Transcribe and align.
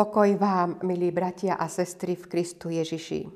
Pokoj 0.00 0.32
vám, 0.40 0.80
milí 0.88 1.12
bratia 1.12 1.60
a 1.60 1.68
sestry 1.68 2.16
v 2.16 2.24
Kristu 2.24 2.72
Ježiši. 2.72 3.28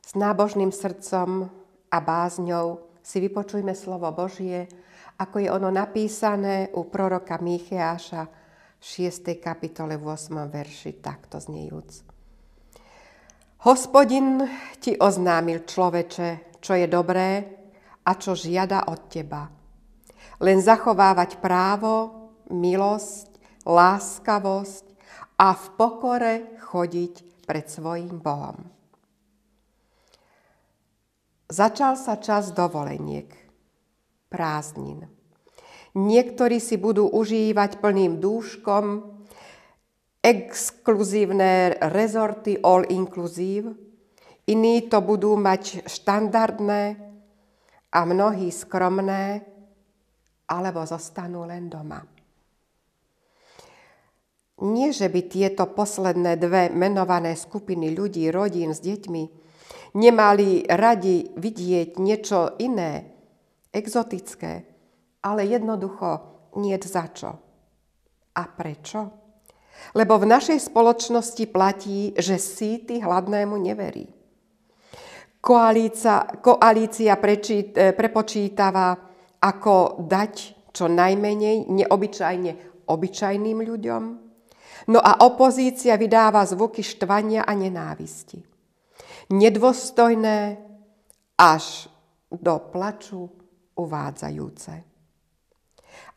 S 0.00 0.16
nábožným 0.16 0.72
srdcom 0.72 1.44
a 1.92 1.98
bázňou 2.00 2.80
si 3.04 3.20
vypočujme 3.20 3.76
slovo 3.76 4.08
Božie, 4.16 4.64
ako 5.20 5.44
je 5.44 5.52
ono 5.52 5.68
napísané 5.68 6.72
u 6.72 6.88
proroka 6.88 7.36
Micheáša 7.36 8.22
v 8.80 8.80
6. 8.80 9.28
kapitole 9.44 10.00
v 10.00 10.16
8. 10.16 10.40
verši, 10.48 11.04
takto 11.04 11.36
znejúc. 11.36 12.00
Hospodin 13.68 14.48
ti 14.80 14.96
oznámil 14.96 15.68
človeče, 15.68 16.56
čo 16.64 16.80
je 16.80 16.88
dobré 16.88 17.44
a 18.08 18.16
čo 18.16 18.32
žiada 18.32 18.88
od 18.88 19.04
teba. 19.04 19.52
Len 20.40 20.64
zachovávať 20.64 21.44
právo, 21.44 22.08
milosť, 22.48 23.28
láskavosť, 23.68 24.91
a 25.42 25.48
v 25.58 25.64
pokore 25.74 26.34
chodiť 26.62 27.42
pred 27.42 27.66
svojim 27.66 28.22
Bohom. 28.22 28.62
Začal 31.50 31.98
sa 31.98 32.16
čas 32.22 32.54
dovoleniek, 32.54 33.26
prázdnin. 34.30 35.04
Niektorí 35.98 36.62
si 36.62 36.78
budú 36.78 37.10
užívať 37.10 37.82
plným 37.82 38.22
dúškom 38.22 39.04
exkluzívne 40.22 41.76
rezorty 41.90 42.56
all 42.62 42.86
inclusive, 42.88 43.74
iní 44.46 44.86
to 44.86 45.02
budú 45.02 45.34
mať 45.34 45.90
štandardné 45.90 46.82
a 47.92 48.00
mnohí 48.06 48.48
skromné, 48.48 49.42
alebo 50.48 50.86
zostanú 50.86 51.44
len 51.44 51.68
doma. 51.68 52.11
Nie, 54.60 54.92
že 54.92 55.08
by 55.08 55.20
tieto 55.32 55.64
posledné 55.72 56.36
dve 56.36 56.68
menované 56.68 57.32
skupiny 57.32 57.96
ľudí, 57.96 58.28
rodín 58.28 58.76
s 58.76 58.84
deťmi, 58.84 59.24
nemali 59.96 60.68
radi 60.68 61.32
vidieť 61.32 61.96
niečo 61.96 62.60
iné, 62.60 63.08
exotické, 63.72 64.68
ale 65.24 65.48
jednoducho 65.48 66.32
nie 66.60 66.76
za 66.84 67.08
čo. 67.08 67.30
A 68.36 68.42
prečo? 68.44 69.22
Lebo 69.96 70.20
v 70.20 70.28
našej 70.28 70.68
spoločnosti 70.68 71.44
platí, 71.48 72.12
že 72.14 72.36
síty 72.36 73.00
hladnému 73.00 73.56
neverí. 73.56 74.06
Koalícia, 75.42 76.22
koalícia 76.38 77.18
prečí, 77.18 77.74
e, 77.74 77.90
prepočítava, 77.90 78.94
ako 79.42 80.06
dať 80.06 80.34
čo 80.70 80.86
najmenej 80.86 81.66
neobyčajne 81.66 82.50
obyčajným 82.86 83.58
ľuďom, 83.66 84.02
No 84.90 84.98
a 84.98 85.22
opozícia 85.22 85.94
vydáva 85.94 86.42
zvuky 86.42 86.82
štvania 86.82 87.46
a 87.46 87.52
nenávisti. 87.54 88.42
Nedôstojné 89.30 90.58
až 91.38 91.86
do 92.32 92.54
plaču 92.70 93.30
uvádzajúce. 93.78 94.74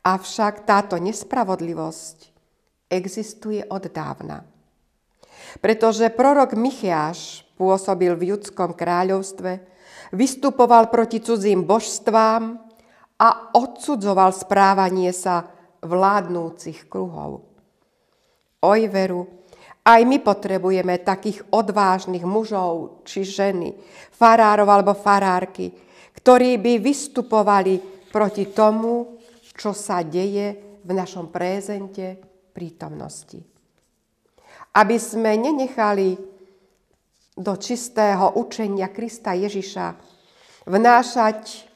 Avšak 0.06 0.70
táto 0.70 1.02
nespravodlivosť 1.02 2.18
existuje 2.90 3.66
od 3.66 3.90
dávna. 3.90 4.46
Pretože 5.62 6.14
prorok 6.14 6.54
Michiáš 6.54 7.46
pôsobil 7.58 8.14
v 8.14 8.36
judskom 8.36 8.76
kráľovstve, 8.76 9.66
vystupoval 10.14 10.94
proti 10.94 11.24
cudzím 11.24 11.66
božstvám 11.66 12.60
a 13.18 13.28
odsudzoval 13.56 14.36
správanie 14.36 15.10
sa 15.16 15.48
vládnúcich 15.82 16.86
kruhov. 16.92 17.55
Oj 18.66 18.90
veru, 18.90 19.46
aj 19.86 20.02
my 20.02 20.18
potrebujeme 20.26 21.06
takých 21.06 21.46
odvážnych 21.54 22.26
mužov 22.26 23.06
či 23.06 23.22
ženy, 23.22 23.78
farárov 24.10 24.66
alebo 24.66 24.98
farárky, 24.98 25.70
ktorí 26.18 26.58
by 26.58 26.82
vystupovali 26.82 27.78
proti 28.10 28.50
tomu, 28.50 29.22
čo 29.54 29.78
sa 29.78 30.02
deje 30.02 30.80
v 30.82 30.90
našom 30.90 31.30
prezente 31.30 32.18
prítomnosti. 32.50 33.38
Aby 34.74 34.98
sme 34.98 35.38
nenechali 35.38 36.18
do 37.38 37.54
čistého 37.62 38.42
učenia 38.42 38.90
Krista 38.90 39.38
Ježiša 39.38 39.88
vnášať 40.66 41.70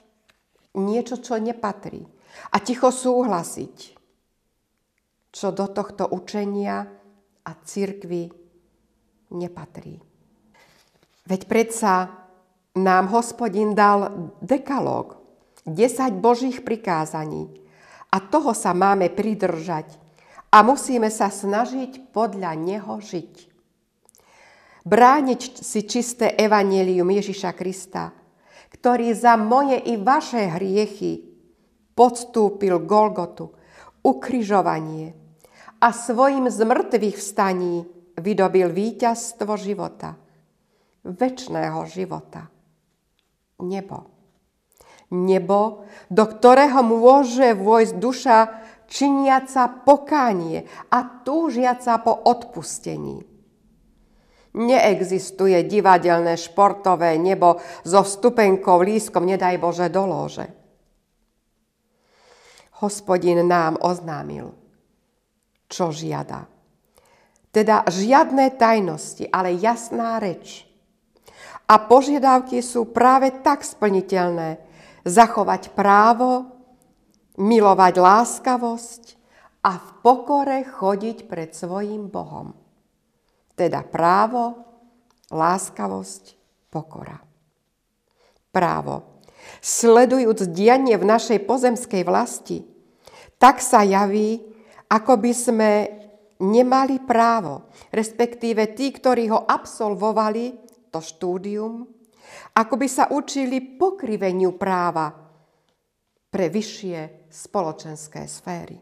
niečo, 0.81 1.21
čo 1.21 1.37
nepatrí 1.37 2.01
a 2.49 2.57
ticho 2.57 2.89
súhlasiť 2.89 3.98
čo 5.39 5.55
do 5.55 5.71
tohto 5.71 6.03
učenia 6.11 6.83
a 7.47 7.51
cirkvy 7.55 8.27
nepatrí. 9.31 9.95
Veď 11.23 11.41
predsa 11.47 12.11
nám 12.75 13.07
hospodin 13.15 13.71
dal 13.71 14.35
dekalóg, 14.43 15.15
10 15.63 16.19
božích 16.19 16.59
prikázaní 16.67 17.47
a 18.11 18.19
toho 18.19 18.51
sa 18.51 18.75
máme 18.75 19.07
pridržať 19.07 19.95
a 20.51 20.59
musíme 20.59 21.07
sa 21.07 21.31
snažiť 21.31 22.11
podľa 22.11 22.51
neho 22.59 22.99
žiť. 22.99 23.47
Brániť 24.83 25.41
si 25.63 25.87
čisté 25.87 26.35
evanelium 26.35 27.07
Ježiša 27.15 27.55
Krista, 27.55 28.11
ktorý 28.75 29.13
za 29.15 29.39
moje 29.39 29.77
i 29.87 29.95
vaše 29.95 30.51
hriechy 30.51 31.23
podstúpil 31.93 32.81
Golgotu, 32.83 33.53
ukrižovanie 34.01 35.18
a 35.81 35.95
svojim 35.95 36.51
zmrtvých 36.51 37.17
vstaní 37.17 37.87
vydobil 38.19 38.69
víťazstvo 38.69 39.55
života, 39.55 40.19
väčšného 41.07 41.79
života. 41.87 42.51
Nebo. 43.63 44.11
Nebo, 45.09 45.89
do 46.11 46.23
ktorého 46.27 46.85
môže 46.85 47.57
vojsť 47.57 47.95
duša 47.97 48.37
činiaca 48.85 49.85
pokánie 49.85 50.67
a 50.91 51.23
túžiaca 51.23 51.97
po 52.03 52.13
odpustení. 52.13 53.23
Neexistuje 54.49 55.61
divadelné 55.65 56.33
športové 56.33 57.17
nebo 57.21 57.61
so 57.85 58.01
vstupenkou 58.01 58.81
lískom, 58.81 59.29
nedaj 59.29 59.61
Bože, 59.61 59.87
do 59.93 60.03
lože. 60.09 60.49
Hospodin 62.81 63.45
nám 63.45 63.77
oznámil, 63.77 64.58
čo 65.69 65.93
žiada. 65.93 66.49
Teda 67.49 67.85
žiadne 67.85 68.49
tajnosti, 68.57 69.29
ale 69.29 69.57
jasná 69.57 70.17
reč. 70.17 70.65
A 71.69 71.77
požiadavky 71.77 72.61
sú 72.65 72.89
práve 72.89 73.29
tak 73.45 73.61
splniteľné. 73.61 74.57
Zachovať 75.05 75.73
právo, 75.77 76.49
milovať 77.37 77.93
láskavosť 78.01 79.03
a 79.63 79.77
v 79.77 79.87
pokore 80.03 80.65
chodiť 80.65 81.29
pred 81.29 81.53
svojim 81.55 82.11
Bohom. 82.11 82.51
Teda 83.53 83.85
právo, 83.85 84.65
láskavosť, 85.31 86.35
pokora. 86.73 87.21
Právo 88.49 89.19
sledujúc 89.61 90.51
dianie 90.53 90.95
v 90.95 91.05
našej 91.05 91.39
pozemskej 91.43 92.03
vlasti, 92.05 92.63
tak 93.39 93.63
sa 93.63 93.83
javí, 93.83 94.43
ako 94.89 95.13
by 95.21 95.33
sme 95.33 95.71
nemali 96.41 97.03
právo, 97.03 97.69
respektíve 97.93 98.73
tí, 98.73 98.89
ktorí 98.95 99.29
ho 99.29 99.45
absolvovali, 99.45 100.57
to 100.89 100.97
štúdium, 100.97 101.85
ako 102.57 102.73
by 102.75 102.87
sa 102.89 103.13
učili 103.13 103.77
pokriveniu 103.77 104.57
práva 104.57 105.13
pre 106.29 106.49
vyššie 106.49 107.29
spoločenské 107.29 108.25
sféry. 108.25 108.77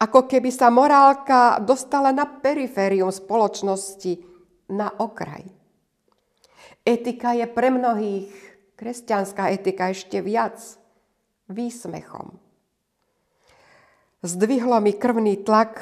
Ako 0.00 0.24
keby 0.24 0.48
sa 0.48 0.72
morálka 0.72 1.60
dostala 1.60 2.08
na 2.14 2.24
periférium 2.24 3.12
spoločnosti, 3.12 4.36
na 4.72 4.88
okraj. 4.88 5.44
Etika 6.86 7.34
je 7.36 7.46
pre 7.50 7.68
mnohých 7.70 8.30
kresťanská 8.78 9.50
etika 9.52 9.90
ešte 9.90 10.22
viac 10.22 10.58
výsmechom. 11.50 12.45
Zdvihlo 14.26 14.82
mi 14.82 14.98
krvný 14.98 15.46
tlak, 15.46 15.78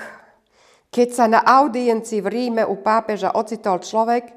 keď 0.93 1.08
sa 1.08 1.25
na 1.25 1.41
audiencii 1.41 2.20
v 2.20 2.29
Ríme 2.29 2.62
u 2.69 2.76
pápeža 2.76 3.32
ocitol 3.32 3.81
človek, 3.81 4.37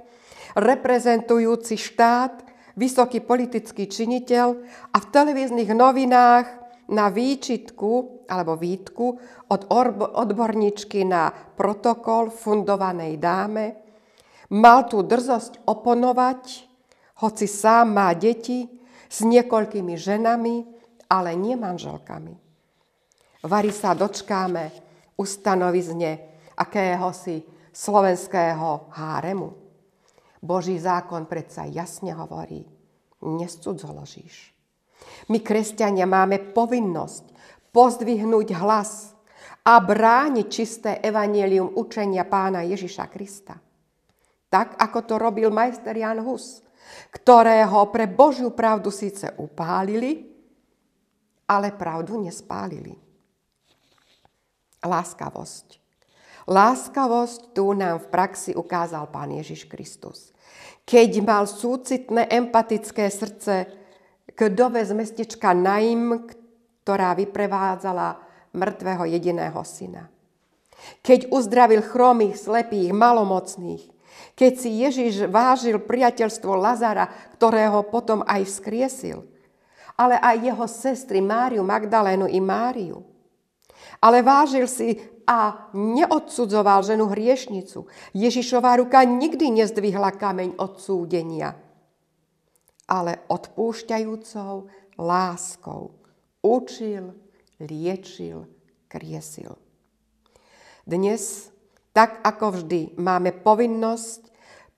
reprezentujúci 0.55 1.75
štát, 1.75 2.39
vysoký 2.79 3.19
politický 3.19 3.91
činiteľ 3.91 4.47
a 4.95 4.97
v 4.97 5.09
televíznych 5.11 5.67
novinách 5.75 6.47
na 6.87 7.11
výčitku 7.11 8.23
alebo 8.31 8.55
výtku 8.55 9.05
od 9.51 9.61
odborníčky 10.15 11.03
na 11.03 11.27
protokol 11.29 12.31
fundovanej 12.31 13.19
dáme 13.19 13.65
mal 14.55 14.87
tú 14.87 15.03
drzosť 15.03 15.67
oponovať 15.67 16.43
hoci 17.19 17.43
sám 17.49 17.91
má 17.91 18.15
deti 18.15 18.71
s 19.11 19.25
niekoľkými 19.25 19.95
ženami, 19.99 20.55
ale 21.11 21.33
nie 21.33 21.57
manželkami. 21.57 22.46
Vary 23.47 23.71
sa 23.71 23.95
dočkáme 23.95 24.75
ustanovizne 25.15 26.43
akéhosi 26.59 27.47
slovenského 27.71 28.91
háremu. 28.91 29.55
Boží 30.43 30.75
zákon 30.75 31.23
predsa 31.25 31.63
jasne 31.63 32.11
hovorí, 32.11 32.67
nescudzoložíš. 33.23 34.51
My, 35.31 35.39
kresťania, 35.39 36.03
máme 36.03 36.51
povinnosť 36.51 37.31
pozdvihnúť 37.71 38.51
hlas 38.59 39.15
a 39.63 39.79
brániť 39.79 40.47
čisté 40.51 40.91
evanielium 40.99 41.71
učenia 41.79 42.27
pána 42.27 42.67
Ježiša 42.67 43.05
Krista. 43.07 43.55
Tak, 44.51 44.75
ako 44.75 44.99
to 45.07 45.15
robil 45.15 45.47
majster 45.55 45.95
Jan 45.95 46.19
Hus, 46.19 46.59
ktorého 47.15 47.87
pre 47.95 48.11
Božiu 48.11 48.51
pravdu 48.51 48.91
síce 48.91 49.31
upálili, 49.39 50.35
ale 51.47 51.71
pravdu 51.71 52.19
nespálili. 52.19 53.06
Láskavosť. 54.85 55.79
Láskavosť 56.47 57.51
tu 57.51 57.75
nám 57.75 57.99
v 57.99 58.07
praxi 58.07 58.51
ukázal 58.55 59.11
Pán 59.11 59.35
Ježiš 59.35 59.67
Kristus. 59.67 60.31
Keď 60.87 61.11
mal 61.19 61.43
súcitné, 61.43 62.31
empatické 62.31 63.11
srdce 63.11 63.67
k 64.31 64.39
dove 64.47 64.79
z 64.79 64.95
mestečka 64.95 65.51
Naim, 65.51 66.23
ktorá 66.87 67.11
vyprevádzala 67.19 68.23
mŕtvého 68.55 69.03
jediného 69.11 69.59
syna. 69.67 70.07
Keď 71.03 71.33
uzdravil 71.35 71.83
chromých, 71.83 72.39
slepých, 72.39 72.95
malomocných, 72.95 73.83
keď 74.37 74.53
si 74.55 74.69
Ježiš 74.85 75.27
vážil 75.27 75.81
priateľstvo 75.83 76.53
Lazara, 76.55 77.09
ktorého 77.35 77.83
potom 77.89 78.23
aj 78.23 78.45
vzkriesil, 78.45 79.25
ale 79.97 80.21
aj 80.21 80.35
jeho 80.47 80.65
sestry 80.69 81.19
Máriu 81.19 81.65
Magdalénu 81.65 82.29
i 82.29 82.37
Máriu. 82.37 83.16
Ale 84.01 84.21
vážil 84.21 84.69
si 84.69 84.97
a 85.27 85.69
neodsudzoval 85.75 86.87
ženu 86.87 87.11
hriešnicu. 87.11 87.85
Ježišová 88.15 88.79
ruka 88.79 89.03
nikdy 89.03 89.51
nezdvihla 89.51 90.15
kameň 90.15 90.55
odsúdenia, 90.55 91.59
ale 92.87 93.27
odpúšťajúcou 93.27 94.71
láskou 94.95 95.97
učil, 96.47 97.11
liečil, 97.59 98.47
kriesil. 98.87 99.59
Dnes, 100.87 101.51
tak 101.91 102.23
ako 102.23 102.61
vždy, 102.61 102.95
máme 102.95 103.35
povinnosť 103.35 104.31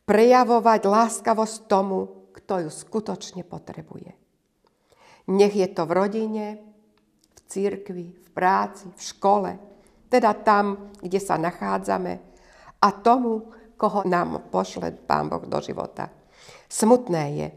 prejavovať 0.09 0.81
láskavosť 0.89 1.69
tomu, 1.69 2.31
kto 2.33 2.65
ju 2.65 2.69
skutočne 2.73 3.45
potrebuje. 3.45 4.17
Nech 5.29 5.53
je 5.53 5.69
to 5.69 5.85
v 5.85 5.91
rodine, 5.93 6.45
v 7.37 7.39
církvi, 7.45 8.07
v 8.17 8.28
práci, 8.39 8.87
v 8.87 9.01
škole, 9.03 9.51
teda 10.07 10.31
tam, 10.31 10.95
kde 11.03 11.19
sa 11.19 11.35
nachádzame 11.35 12.23
a 12.79 12.87
tomu, 12.95 13.51
koho 13.75 14.07
nám 14.07 14.47
pošle 14.47 14.95
Pán 15.03 15.27
Boh 15.27 15.43
do 15.43 15.59
života. 15.59 16.07
Smutné 16.71 17.23
je, 17.35 17.47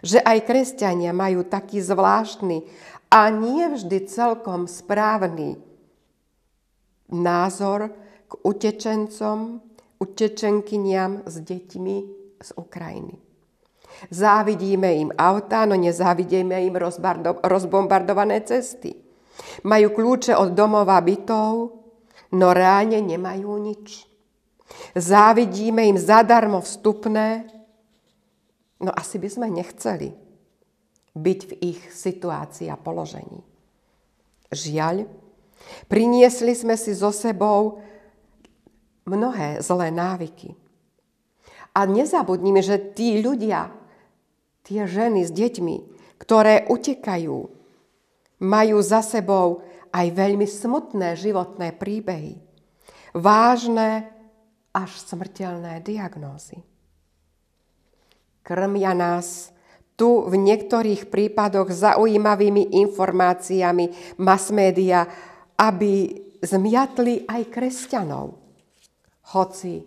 že 0.00 0.18
aj 0.24 0.48
kresťania 0.48 1.12
majú 1.12 1.44
taký 1.44 1.84
zvláštny 1.84 2.64
a 3.12 3.28
nie 3.28 3.68
vždy 3.68 4.08
celkom 4.08 4.64
správny 4.64 5.60
názor 7.12 7.92
k 8.24 8.32
utečencom, 8.40 9.60
utečenkyniam 10.00 11.28
s 11.28 11.44
deťmi 11.44 11.96
z 12.40 12.50
Ukrajiny. 12.56 13.20
Závidíme 14.08 14.96
im 14.96 15.10
autá, 15.18 15.68
no 15.68 15.76
nezávidíme 15.76 16.56
im 16.64 16.74
rozbombardované 17.44 18.40
cesty. 18.46 19.09
Majú 19.64 19.88
kľúče 19.94 20.32
od 20.36 20.52
domova 20.52 21.00
bytov, 21.00 21.52
no 22.36 22.46
reálne 22.54 23.00
nemajú 23.00 23.50
nič. 23.60 24.06
Závidíme 24.94 25.86
im 25.90 25.98
zadarmo 25.98 26.62
vstupné, 26.62 27.50
no 28.80 28.90
asi 28.94 29.18
by 29.18 29.28
sme 29.28 29.46
nechceli 29.50 30.14
byť 31.14 31.40
v 31.50 31.52
ich 31.74 31.80
situácii 31.90 32.70
a 32.70 32.78
položení. 32.78 33.42
Žiaľ, 34.50 35.06
priniesli 35.90 36.54
sme 36.54 36.78
si 36.78 36.94
so 36.94 37.10
sebou 37.10 37.82
mnohé 39.06 39.58
zlé 39.62 39.90
návyky. 39.90 40.54
A 41.74 41.86
nezabudnime, 41.86 42.62
že 42.62 42.82
tí 42.94 43.22
ľudia, 43.22 43.70
tie 44.66 44.86
ženy 44.86 45.22
s 45.22 45.30
deťmi, 45.30 45.76
ktoré 46.18 46.66
utekajú, 46.66 47.59
majú 48.40 48.80
za 48.80 49.04
sebou 49.04 49.62
aj 49.90 50.06
veľmi 50.10 50.46
smutné 50.48 51.18
životné 51.18 51.76
príbehy, 51.76 52.40
vážne 53.12 54.08
až 54.70 54.90
smrteľné 55.02 55.82
diagnózy. 55.82 56.62
Krmia 58.40 58.96
nás 58.96 59.52
tu 59.98 60.24
v 60.24 60.34
niektorých 60.40 61.12
prípadoch 61.12 61.68
zaujímavými 61.68 62.72
informáciami 62.80 64.16
mass 64.16 64.48
media, 64.48 65.04
aby 65.60 66.08
zmiatli 66.40 67.28
aj 67.28 67.42
kresťanov. 67.52 68.40
Hoci 69.36 69.84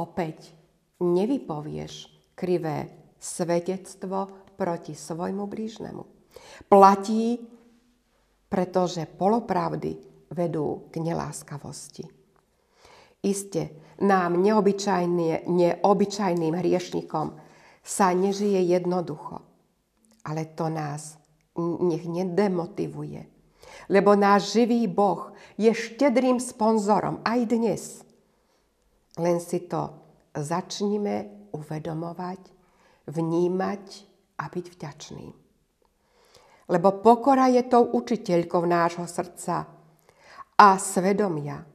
opäť 0.00 0.56
nevypovieš 1.04 2.08
krivé 2.32 2.88
svedectvo 3.20 4.48
proti 4.56 4.96
svojmu 4.96 5.44
blížnemu. 5.44 6.02
Platí, 6.72 7.36
pretože 8.50 9.06
polopravdy 9.06 9.94
vedú 10.34 10.90
k 10.90 10.98
neláskavosti. 10.98 12.02
Iste 13.22 13.94
nám 14.02 14.42
neobyčajným 14.42 16.54
hriešnikom 16.58 17.38
sa 17.80 18.12
nežije 18.12 18.74
jednoducho 18.74 19.50
ale 20.24 20.44
to 20.44 20.68
nás 20.68 21.16
nech 21.80 22.04
nedemotivuje. 22.04 23.26
Lebo 23.90 24.14
náš 24.14 24.54
živý 24.54 24.86
Boh 24.86 25.34
je 25.58 25.74
štedrým 25.74 26.38
sponzorom 26.38 27.18
aj 27.26 27.40
dnes. 27.50 27.82
Len 29.18 29.42
si 29.42 29.66
to 29.66 29.90
začnime 30.32 31.50
uvedomovať, 31.50 32.40
vnímať 33.10 33.84
a 34.38 34.46
byť 34.46 34.66
vďačný. 34.78 35.26
Lebo 36.70 37.02
pokora 37.02 37.50
je 37.50 37.66
tou 37.66 37.82
učiteľkou 37.82 38.62
nášho 38.62 39.04
srdca 39.10 39.66
a 40.54 40.68
svedomia. 40.78 41.66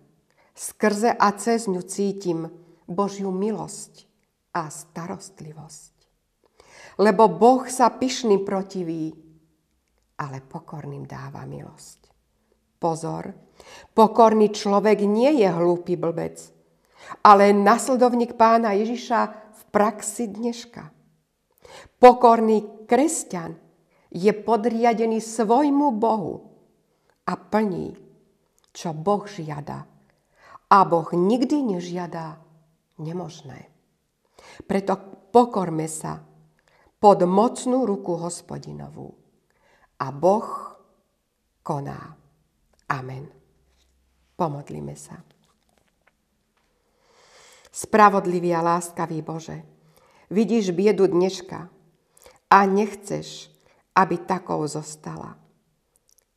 Skrze 0.56 1.12
a 1.12 1.36
cez 1.36 1.68
ňu 1.68 1.84
cítim 1.84 2.48
Božiu 2.88 3.28
milosť 3.28 4.08
a 4.56 4.72
starostlivosť. 4.72 5.94
Lebo 6.96 7.28
Boh 7.28 7.68
sa 7.68 7.92
pyšným 7.92 8.48
protiví, 8.48 9.12
ale 10.16 10.40
pokorným 10.40 11.04
dáva 11.04 11.44
milosť. 11.44 12.08
Pozor, 12.80 13.36
pokorný 13.92 14.56
človek 14.56 15.04
nie 15.04 15.44
je 15.44 15.50
hlúpy 15.52 16.00
blbec, 16.00 16.40
ale 17.20 17.52
nasledovník 17.52 18.40
pána 18.40 18.72
Ježiša 18.80 19.20
v 19.52 19.62
praxi 19.76 20.32
dneška. 20.32 20.88
Pokorný 22.00 22.88
kresťan 22.88 23.65
je 24.16 24.32
podriadený 24.32 25.20
svojmu 25.20 26.00
Bohu 26.00 26.48
a 27.28 27.36
plní, 27.36 28.00
čo 28.72 28.96
Boh 28.96 29.28
žiada. 29.28 29.84
A 30.72 30.78
Boh 30.88 31.12
nikdy 31.12 31.76
nežiada 31.76 32.40
nemožné. 32.96 33.68
Preto 34.64 34.96
pokorme 35.36 35.92
sa 35.92 36.24
pod 36.96 37.28
mocnú 37.28 37.84
ruku 37.84 38.16
hospodinovú. 38.16 39.12
A 40.00 40.08
Boh 40.16 40.48
koná. 41.60 42.16
Amen. 42.88 43.28
Pomodlíme 44.40 44.96
sa. 44.96 45.20
Spravodlivý 47.76 48.56
a 48.56 48.64
láskavý 48.64 49.20
Bože, 49.20 49.68
vidíš 50.32 50.72
biedu 50.72 51.12
dneška 51.12 51.68
a 52.48 52.60
nechceš, 52.64 53.52
aby 53.96 54.28
takou 54.28 54.68
zostala. 54.68 55.40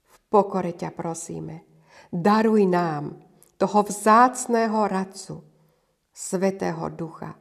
V 0.07 0.17
pokore 0.31 0.73
ťa 0.73 0.95
prosíme, 0.95 1.67
daruj 2.09 2.65
nám 2.71 3.19
toho 3.59 3.83
vzácného 3.83 4.87
radcu, 4.87 5.43
Svetého 6.15 6.91
Ducha, 6.91 7.39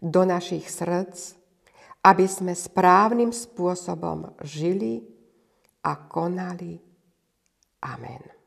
do 0.00 0.24
našich 0.24 0.68
srdc 0.72 1.38
aby 2.04 2.24
sme 2.30 2.54
správnym 2.54 3.34
spôsobom 3.34 4.38
žili 4.40 5.02
a 5.82 5.98
konali. 6.08 6.78
Amen. 7.82 8.37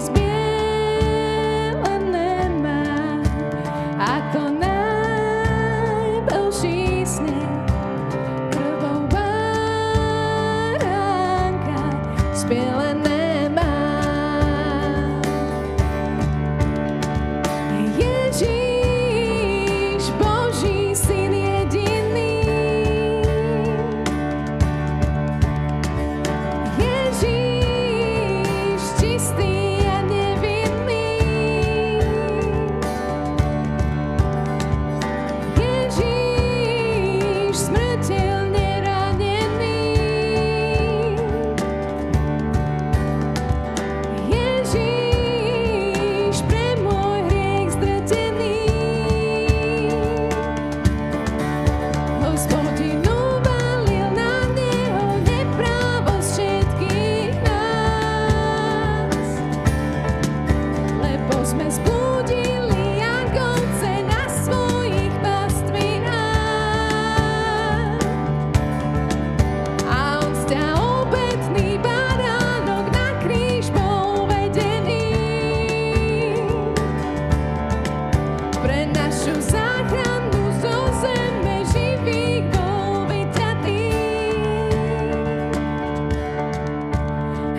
always 0.00 0.18
be 0.18 0.29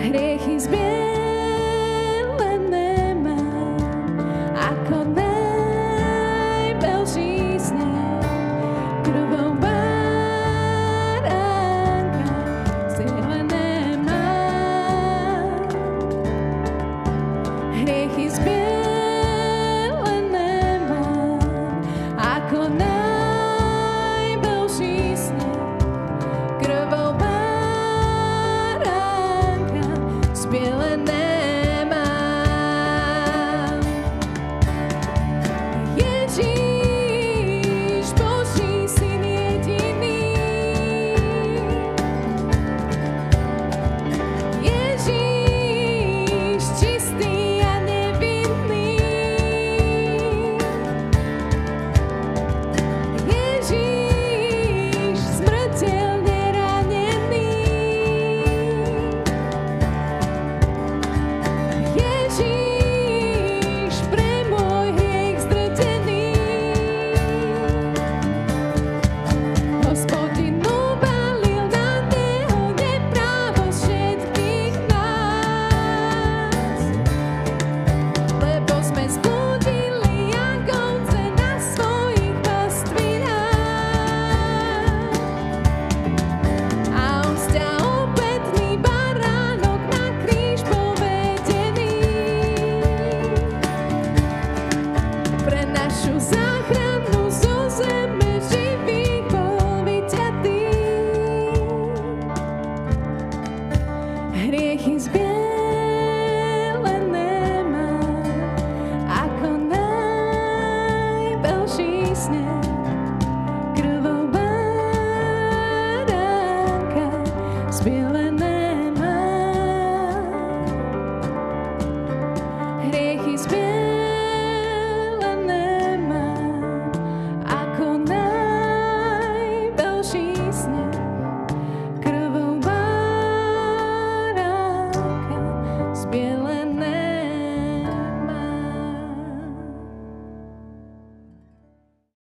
Hriechy 0.02 0.60
zbielené 0.60 0.91